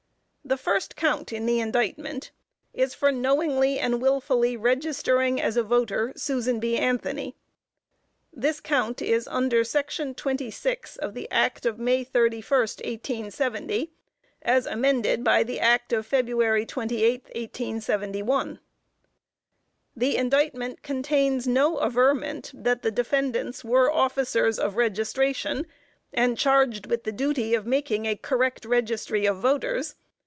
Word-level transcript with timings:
_The 0.53 0.57
first 0.57 0.97
count 0.97 1.31
in 1.31 1.45
the 1.45 1.61
indictment 1.61 2.31
is 2.73 2.93
for 2.93 3.09
knowingly 3.09 3.79
and 3.79 4.01
wilfully 4.01 4.57
registering 4.57 5.39
as 5.39 5.55
a 5.55 5.63
voter, 5.63 6.11
Susan 6.17 6.59
B. 6.59 6.75
Anthony. 6.75 7.37
This 8.33 8.59
count 8.59 9.01
is 9.01 9.29
under 9.29 9.63
Section 9.63 10.13
26 10.13 10.97
of 10.97 11.13
the 11.13 11.29
Act 11.31 11.65
of 11.65 11.79
May 11.79 12.03
31, 12.03 12.41
1870, 12.61 13.93
as 14.41 14.65
amended 14.65 15.23
by 15.23 15.43
the 15.43 15.57
Act 15.59 15.93
of 15.93 16.05
February 16.05 16.65
28, 16.65 17.23
1871. 17.33 18.59
The 19.95 20.17
indictment 20.17 20.81
contains 20.83 21.47
no 21.47 21.77
averment 21.79 22.51
that 22.53 22.81
the 22.81 22.91
defendants 22.91 23.63
were 23.63 23.89
"officers 23.89 24.59
of 24.59 24.75
registration," 24.75 25.65
and 26.11 26.37
charged 26.37 26.87
with 26.87 27.05
the 27.05 27.13
duty 27.13 27.53
of 27.55 27.65
making 27.65 28.05
a 28.05 28.17
correct 28.17 28.65
registry 28.65 29.25
of 29.25 29.37
voters. 29.37 29.95